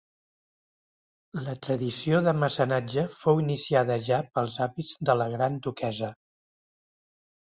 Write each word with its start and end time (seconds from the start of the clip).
La 1.47 1.53
tradició 1.65 2.21
de 2.27 2.31
mecenatge 2.43 3.03
fou 3.23 3.41
iniciada 3.43 3.97
ja 4.09 4.21
pels 4.37 4.55
avis 4.67 4.95
de 5.11 5.17
la 5.23 5.27
gran 5.37 5.59
duquessa. 5.67 6.11